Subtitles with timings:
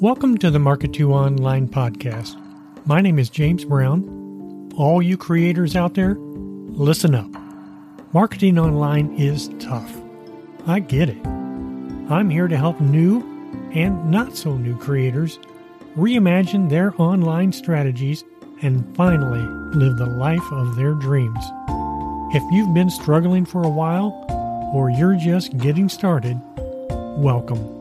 [0.00, 2.34] Welcome to the Market 2 Online podcast.
[2.86, 4.72] My name is James Brown.
[4.74, 7.30] All you creators out there, listen up.
[8.14, 9.94] Marketing online is tough.
[10.66, 11.26] I get it.
[11.26, 13.20] I'm here to help new
[13.74, 15.38] and not so new creators
[15.98, 18.24] reimagine their online strategies
[18.62, 19.42] and finally
[19.78, 21.44] live the life of their dreams.
[22.32, 24.24] If you've been struggling for a while
[24.72, 26.40] or you're just getting started,
[27.18, 27.79] welcome.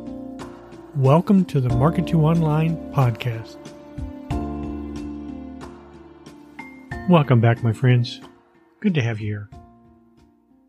[0.99, 3.55] Welcome to the Market to Online podcast.
[7.07, 8.19] Welcome back, my friends.
[8.81, 9.49] Good to have you here.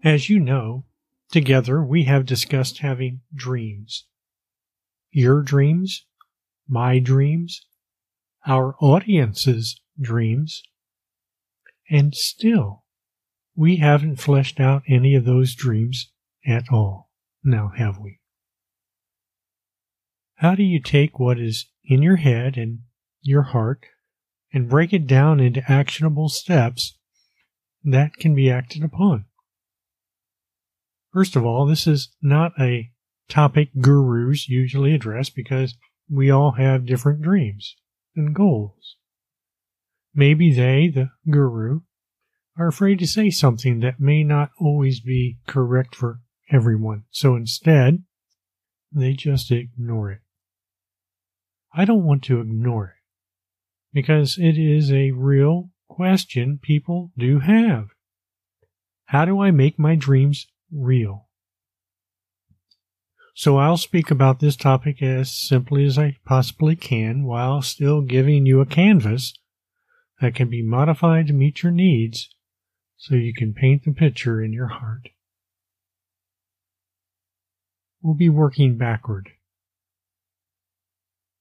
[0.04, 0.84] As you know,
[1.32, 4.06] together we have discussed having dreams.
[5.10, 6.06] Your dreams,
[6.68, 7.66] my dreams,
[8.46, 10.62] our audience's dreams,
[11.90, 12.84] and still,
[13.56, 16.12] we haven't fleshed out any of those dreams
[16.46, 17.10] at all.
[17.42, 18.19] Now, have we?
[20.40, 22.78] How do you take what is in your head and
[23.20, 23.84] your heart
[24.54, 26.96] and break it down into actionable steps
[27.84, 29.26] that can be acted upon?
[31.12, 32.90] First of all, this is not a
[33.28, 35.74] topic gurus usually address because
[36.08, 37.76] we all have different dreams
[38.16, 38.96] and goals.
[40.14, 41.80] Maybe they, the guru,
[42.58, 47.04] are afraid to say something that may not always be correct for everyone.
[47.10, 48.04] So instead,
[48.90, 50.20] they just ignore it.
[51.72, 53.00] I don't want to ignore it
[53.92, 57.88] because it is a real question people do have.
[59.06, 61.28] How do I make my dreams real?
[63.34, 68.46] So I'll speak about this topic as simply as I possibly can while still giving
[68.46, 69.34] you a canvas
[70.20, 72.28] that can be modified to meet your needs
[72.96, 75.08] so you can paint the picture in your heart.
[78.02, 79.30] We'll be working backward.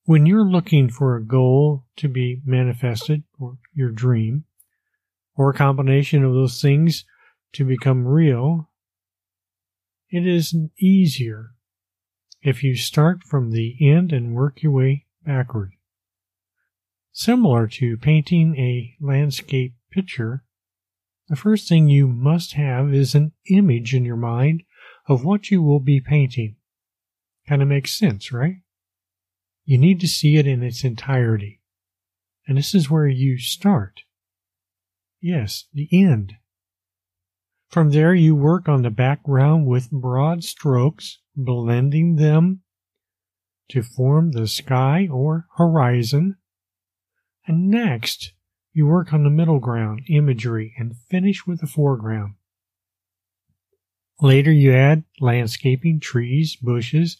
[0.10, 4.46] When you're looking for a goal to be manifested, or your dream,
[5.36, 7.06] or a combination of those things
[7.54, 8.72] to become real,
[10.10, 11.52] it is easier
[12.42, 15.74] if you start from the end and work your way backward.
[17.12, 20.44] Similar to painting a landscape picture,
[21.28, 24.64] the first thing you must have is an image in your mind
[25.08, 26.56] of what you will be painting.
[27.48, 28.56] Kind of makes sense, right?
[29.70, 31.62] You need to see it in its entirety.
[32.48, 34.02] And this is where you start.
[35.22, 36.34] Yes, the end.
[37.70, 42.62] From there, you work on the background with broad strokes, blending them
[43.68, 46.38] to form the sky or horizon.
[47.46, 48.34] And next,
[48.74, 52.34] you work on the middle ground imagery and finish with the foreground.
[54.20, 57.20] Later, you add landscaping, trees, bushes,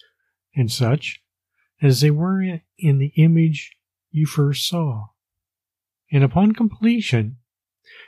[0.56, 1.22] and such
[1.82, 2.42] as they were
[2.78, 3.76] in the image
[4.12, 5.08] you first saw.
[6.12, 7.38] And upon completion,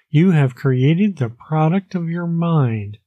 [0.09, 2.97] you have created the product of your mind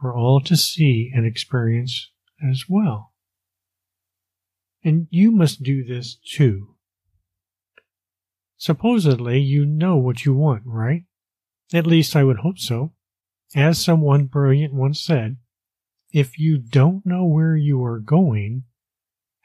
[0.00, 2.10] for all to see and experience
[2.42, 3.12] as well.
[4.84, 6.74] And you must do this too.
[8.56, 11.04] Supposedly, you know what you want, right?
[11.72, 12.92] At least I would hope so.
[13.54, 15.36] As someone brilliant once said,
[16.12, 18.64] if you don't know where you are going,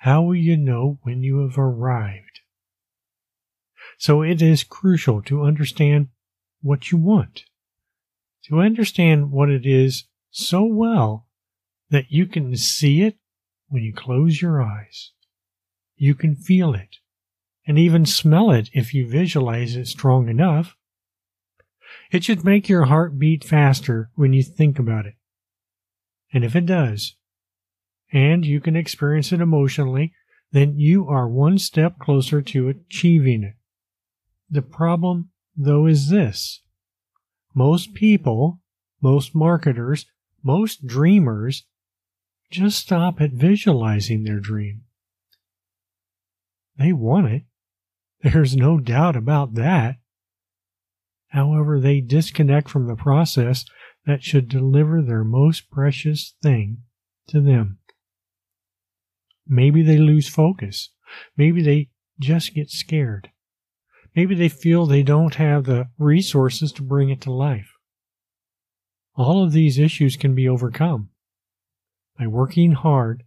[0.04, 2.42] how will you know when you have arrived?
[3.98, 6.10] So it is crucial to understand
[6.62, 7.46] what you want,
[8.50, 11.30] to understand what it is so well
[11.90, 13.16] that you can see it
[13.70, 15.14] when you close your eyes.
[15.96, 16.98] You can feel it
[17.66, 20.76] and even smell it if you visualize it strong enough.
[22.12, 25.16] It should make your heart beat faster when you think about it.
[26.34, 27.16] And if it does,
[28.14, 30.14] and you can experience it emotionally,
[30.52, 33.56] then you are one step closer to achieving it.
[34.50, 36.62] The problem, though, is this.
[37.56, 38.62] Most people,
[39.02, 40.06] most marketers,
[40.44, 41.66] most dreamers
[42.52, 44.84] just stop at visualizing their dream.
[46.78, 47.44] They want it.
[48.22, 49.96] There's no doubt about that.
[51.30, 53.66] However, they disconnect from the process
[54.06, 56.84] that should deliver their most precious thing
[57.28, 57.80] to them.
[59.48, 60.90] Maybe they lose focus.
[61.38, 63.30] Maybe they just get scared.
[64.16, 67.72] Maybe they feel they don't have the resources to bring it to life.
[69.16, 71.10] All of these issues can be overcome
[72.18, 73.24] by working hard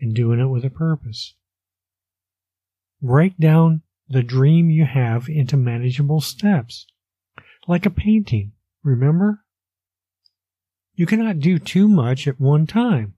[0.00, 1.34] and doing it with a purpose.
[3.02, 6.86] Break down the dream you have into manageable steps,
[7.66, 8.52] like a painting,
[8.82, 9.44] remember?
[10.94, 13.14] You cannot do too much at one time.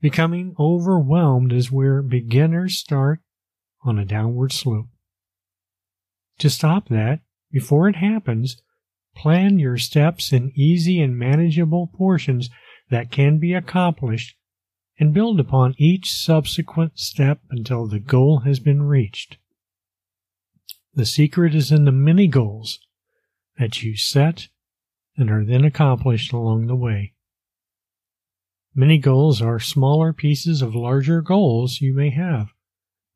[0.00, 3.20] Becoming overwhelmed is where beginners start
[3.82, 4.88] on a downward slope.
[6.38, 7.20] To stop that,
[7.52, 8.62] before it happens,
[9.14, 12.48] plan your steps in easy and manageable portions
[12.88, 14.36] that can be accomplished
[14.98, 19.36] and build upon each subsequent step until the goal has been reached.
[20.94, 22.80] The secret is in the mini goals
[23.58, 24.48] that you set
[25.16, 27.14] and are then accomplished along the way.
[28.74, 32.48] Mini goals are smaller pieces of larger goals you may have,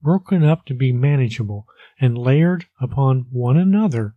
[0.03, 1.67] broken up to be manageable
[2.01, 4.17] and layered upon one another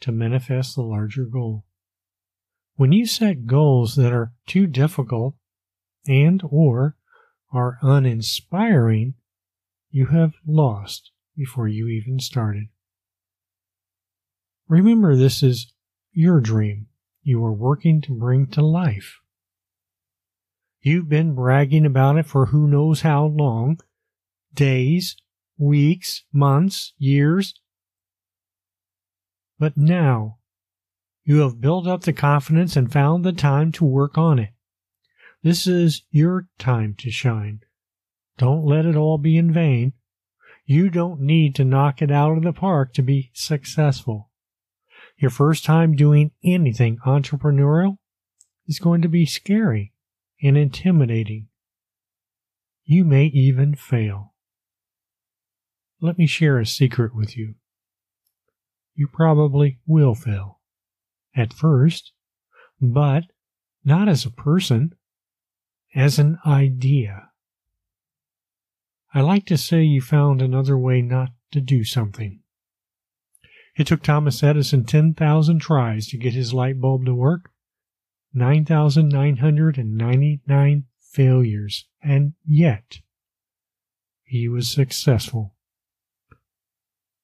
[0.00, 1.64] to manifest the larger goal.
[2.74, 5.36] When you set goals that are too difficult
[6.08, 6.96] and or
[7.52, 9.14] are uninspiring,
[9.90, 12.64] you have lost before you even started.
[14.66, 15.72] Remember this is
[16.12, 16.88] your dream
[17.22, 19.20] you are working to bring to life.
[20.86, 23.80] You've been bragging about it for who knows how long
[24.52, 25.16] days,
[25.56, 27.54] weeks, months, years.
[29.58, 30.40] But now
[31.24, 34.50] you have built up the confidence and found the time to work on it.
[35.42, 37.60] This is your time to shine.
[38.36, 39.94] Don't let it all be in vain.
[40.66, 44.28] You don't need to knock it out of the park to be successful.
[45.16, 47.96] Your first time doing anything entrepreneurial
[48.66, 49.93] is going to be scary
[50.44, 51.48] and intimidating.
[52.84, 54.34] You may even fail.
[56.02, 57.54] Let me share a secret with you.
[58.94, 60.60] You probably will fail
[61.34, 62.12] at first,
[62.78, 63.24] but
[63.84, 64.94] not as a person,
[65.94, 67.30] as an idea.
[69.14, 72.40] I like to say you found another way not to do something.
[73.76, 77.50] It took Thomas Edison 10,000 tries to get his light bulb to work,
[78.34, 82.98] 9,999 failures, and yet
[84.24, 85.54] he was successful.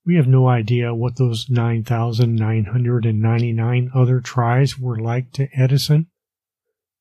[0.07, 6.07] We have no idea what those 9,999 other tries were like to Edison,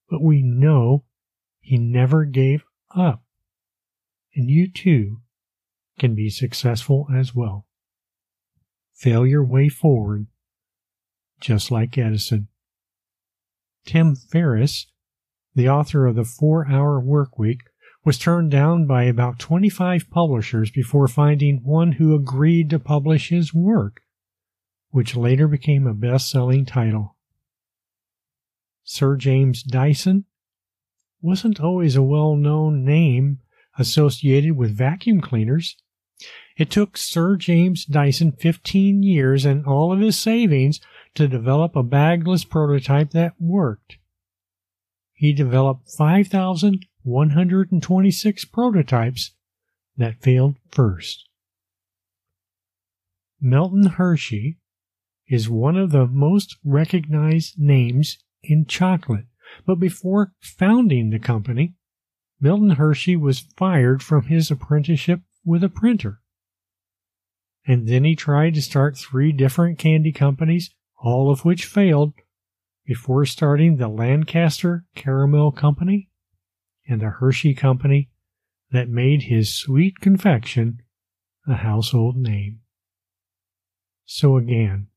[0.10, 1.06] but we know
[1.62, 2.66] he never gave
[2.96, 3.24] up.
[4.36, 5.22] And you too
[5.98, 7.68] can be successful as well
[9.00, 10.28] fail your way forward,
[11.40, 12.50] just like Edison.
[13.90, 14.86] Tim Ferriss,
[15.56, 17.62] the author of the Four Hour Workweek,
[18.06, 23.52] was turned down by about 25 publishers before finding one who agreed to publish his
[23.52, 24.02] work,
[24.92, 27.18] which later became a best selling title.
[28.84, 30.26] Sir James Dyson
[31.20, 33.40] wasn't always a well known name
[33.80, 35.76] associated with vacuum cleaners.
[36.60, 40.82] It took Sir James Dyson 15 years and all of his savings
[41.16, 43.98] to develop a bagless prototype that worked.
[45.14, 49.32] He developed 5,126 prototypes
[49.96, 51.30] that failed first.
[53.40, 54.58] Milton Hershey
[55.30, 59.28] is one of the most recognized names in chocolate,
[59.66, 61.76] but before founding the company,
[62.42, 66.20] Milton Hershey was fired from his apprenticeship with a printer.
[67.70, 72.14] And then he tried to start three different candy companies, all of which failed,
[72.84, 76.10] before starting the Lancaster Caramel Company
[76.88, 78.10] and the Hershey Company
[78.72, 80.82] that made his sweet confection
[81.48, 82.62] a household name.
[84.04, 84.88] So again,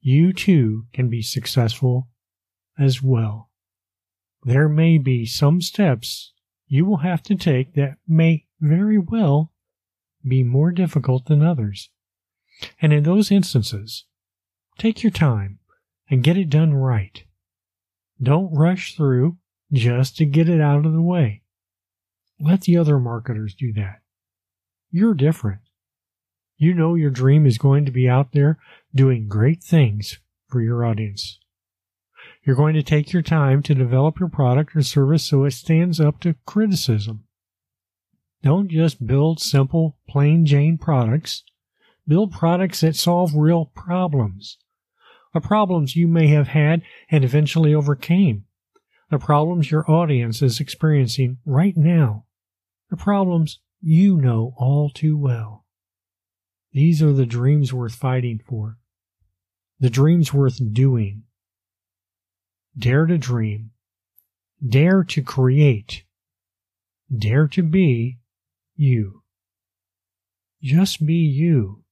[0.00, 2.08] you too can be successful
[2.76, 3.52] as well.
[4.42, 6.32] There may be some steps
[6.66, 9.52] you will have to take that may very well
[10.26, 11.90] be more difficult than others.
[12.80, 14.04] And in those instances,
[14.78, 15.58] take your time
[16.10, 17.24] and get it done right.
[18.20, 19.36] Don't rush through
[19.72, 21.42] just to get it out of the way.
[22.40, 24.00] Let the other marketers do that.
[24.90, 25.60] You're different.
[26.56, 28.58] You know your dream is going to be out there
[28.94, 31.38] doing great things for your audience.
[32.44, 36.00] You're going to take your time to develop your product or service so it stands
[36.00, 37.24] up to criticism.
[38.42, 41.42] Don't just build simple, plain Jane products.
[42.06, 44.58] Build products that solve real problems.
[45.34, 48.44] The problems you may have had and eventually overcame.
[49.10, 52.24] The problems your audience is experiencing right now.
[52.90, 55.66] The problems you know all too well.
[56.72, 58.78] These are the dreams worth fighting for.
[59.80, 61.24] The dreams worth doing.
[62.76, 63.70] Dare to dream.
[64.66, 66.04] Dare to create.
[67.16, 68.18] Dare to be
[68.78, 69.22] you.
[70.62, 71.84] Just be you.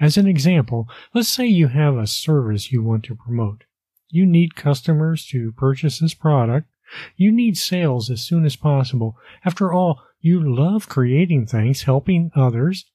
[0.00, 3.64] As an example, let's say you have a service you want to promote.
[4.08, 6.68] You need customers to purchase this product.
[7.16, 9.16] You need sales as soon as possible.
[9.44, 12.86] After all, You love creating things, helping others,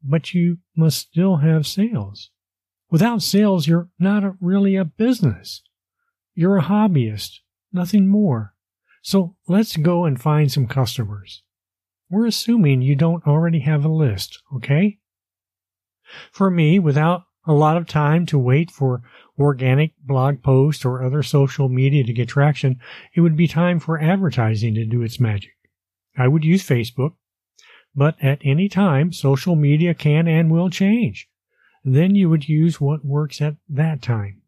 [0.00, 2.30] but you must still have sales.
[2.88, 5.62] Without sales, you're not a, really a business.
[6.36, 7.40] You're a hobbyist,
[7.72, 8.53] nothing more.
[9.04, 11.42] So let's go and find some customers.
[12.08, 14.98] We're assuming you don't already have a list, okay?
[16.32, 19.02] For me, without a lot of time to wait for
[19.38, 22.80] organic blog posts or other social media to get traction,
[23.14, 25.52] it would be time for advertising to do its magic.
[26.16, 27.12] I would use Facebook,
[27.94, 31.28] but at any time, social media can and will change.
[31.84, 34.40] Then you would use what works at that time.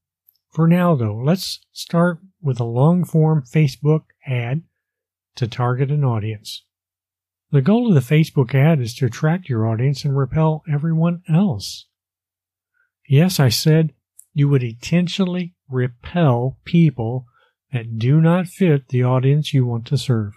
[0.56, 4.62] For now, though, let's start with a long form Facebook ad
[5.34, 6.64] to target an audience.
[7.50, 11.88] The goal of the Facebook ad is to attract your audience and repel everyone else.
[13.06, 13.92] Yes, I said
[14.32, 17.26] you would intentionally repel people
[17.70, 20.32] that do not fit the audience you want to serve.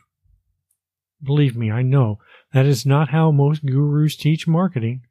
[1.23, 2.19] Believe me, I know
[2.51, 5.03] that is not how most gurus teach marketing.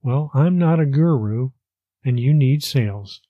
[0.00, 1.50] Well, I'm not a guru,
[2.04, 3.20] and you need sales.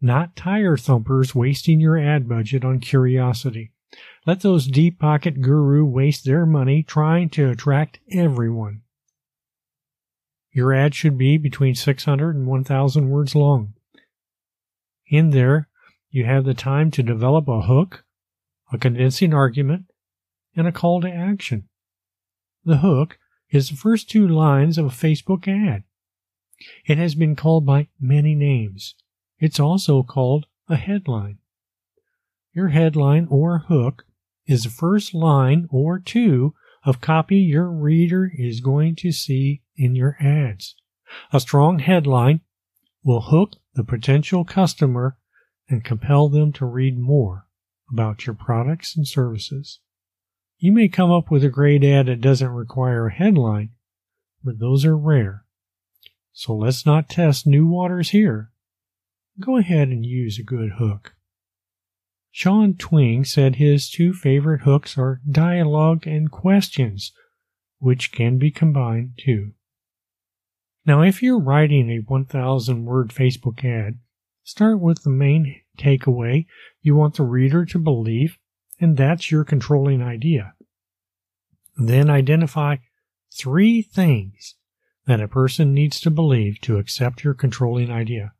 [0.00, 3.72] Not tire thumpers wasting your ad budget on curiosity.
[4.26, 8.82] Let those deep pocket guru waste their money trying to attract everyone.
[10.52, 13.74] Your ad should be between 600 and 1000 words long.
[15.08, 15.68] In there,
[16.10, 18.04] you have the time to develop a hook,
[18.72, 19.86] a convincing argument,
[20.54, 21.68] and a call to action.
[22.64, 23.18] The hook
[23.50, 25.84] is the first two lines of a Facebook ad.
[26.86, 28.94] It has been called by many names.
[29.40, 31.38] It's also called a headline.
[32.52, 34.04] Your headline or hook
[34.46, 36.54] is the first line or two
[36.84, 40.74] of copy your reader is going to see in your ads.
[41.32, 42.40] A strong headline
[43.02, 45.16] will hook the potential customer
[45.68, 47.46] and compel them to read more
[47.92, 49.80] about your products and services.
[50.58, 53.70] You may come up with a great ad that doesn't require a headline,
[54.42, 55.44] but those are rare.
[56.32, 58.50] So let's not test new waters here.
[59.40, 61.14] Go ahead and use a good hook.
[62.30, 67.12] Sean Twing said his two favorite hooks are dialogue and questions,
[67.78, 69.52] which can be combined too.
[70.84, 73.98] Now, if you're writing a 1000 word Facebook ad,
[74.42, 76.46] start with the main takeaway
[76.80, 78.38] you want the reader to believe,
[78.80, 80.54] and that's your controlling idea.
[81.76, 82.76] Then identify
[83.32, 84.56] three things
[85.06, 88.32] that a person needs to believe to accept your controlling idea.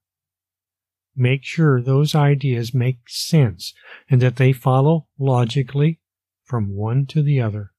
[1.20, 3.75] Make sure those ideas make sense
[4.08, 5.98] and that they follow logically
[6.44, 7.72] from one to the other.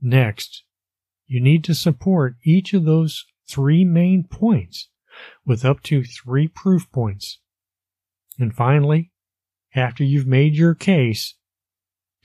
[0.00, 0.62] Next,
[1.26, 4.90] you need to support each of those three main points
[5.44, 7.40] with up to three proof points.
[8.38, 9.10] And finally,
[9.74, 11.34] after you've made your case,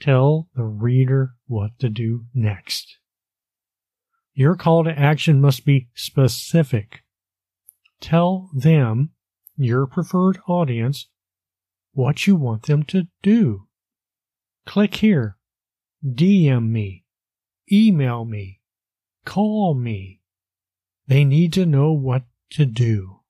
[0.00, 2.98] tell the reader what to do next.
[4.34, 7.02] Your call to action must be specific.
[8.00, 9.10] Tell them
[9.56, 11.08] your preferred audience
[11.92, 13.66] what you want them to do.
[14.66, 15.38] Click here,
[16.04, 17.04] DM me,
[17.72, 18.60] email me,
[19.24, 20.20] call me.
[21.06, 23.20] They need to know what to do.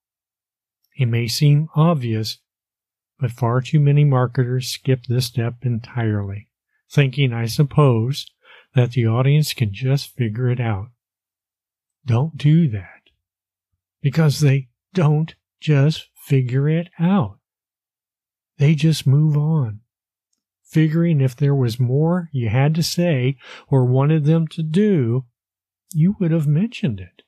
[0.97, 2.39] It may seem obvious,
[3.19, 6.49] but far too many marketers skip this step entirely,
[6.91, 8.25] thinking, I suppose,
[8.73, 10.87] that the audience can just figure it out.
[12.05, 13.01] Don't do that.
[14.01, 17.39] Because they don't just figure it out.
[18.57, 19.79] They just move on,
[20.65, 23.37] figuring if there was more you had to say
[23.69, 25.25] or wanted them to do,
[25.93, 27.23] you would have mentioned it.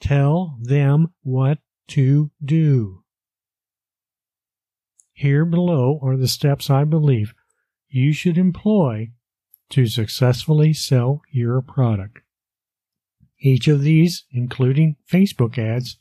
[0.00, 3.04] Tell them what to do.
[5.12, 7.32] Here below are the steps I believe
[7.88, 9.12] you should employ
[9.70, 12.18] to successfully sell your product.
[13.40, 15.96] Each of these, including Facebook ads,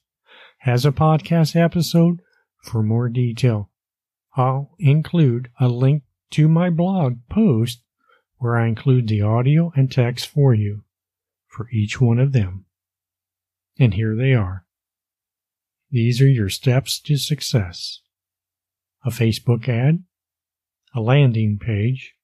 [0.65, 2.19] has a podcast episode
[2.63, 3.69] for more detail.
[4.35, 7.83] I'll include a link to my blog post
[8.39, 10.81] where I include the audio and text for you
[11.47, 12.65] for each one of them.
[13.77, 14.65] And here they are.
[15.91, 18.01] These are your steps to success.
[19.05, 20.03] A Facebook ad,
[20.95, 22.15] a landing page,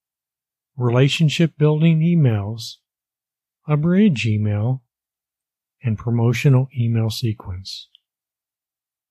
[0.76, 2.78] relationship building emails,
[3.68, 4.82] a bridge email,
[5.84, 7.88] and promotional email sequence.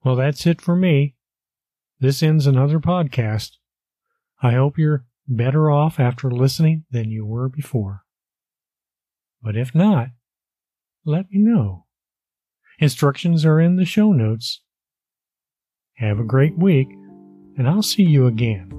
[0.04, 1.14] Well, that's it for me.
[1.98, 3.52] This ends another podcast.
[4.42, 8.02] I hope you're better off after listening than you were before.
[9.42, 10.08] But if not,
[11.04, 11.86] let me know.
[12.78, 14.62] Instructions are in the show notes.
[15.96, 16.88] Have a great week,
[17.58, 18.72] and I'll see you again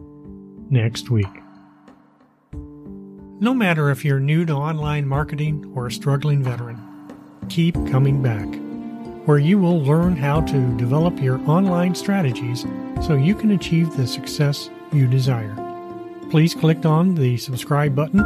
[0.71, 1.27] next week.
[2.53, 6.79] No matter if you're new to online marketing or a struggling veteran,
[7.49, 8.47] keep coming back,
[9.25, 12.65] where you will learn how to develop your online strategies
[13.05, 15.55] so you can achieve the success you desire.
[16.29, 18.19] Please click on the subscribe button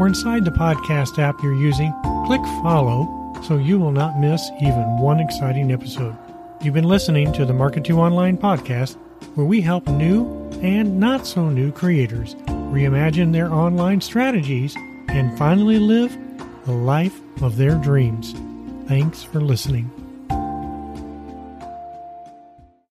[0.00, 1.92] or inside the podcast app you're using,
[2.26, 6.16] click follow so you will not miss even one exciting episode.
[6.62, 8.96] You've been listening to the Market 2 Online podcast,
[9.34, 10.26] where we help new
[10.62, 12.34] and not so new creators
[12.72, 14.74] reimagine their online strategies
[15.08, 16.16] and finally live
[16.64, 18.34] the life of their dreams.
[18.88, 20.05] Thanks for listening.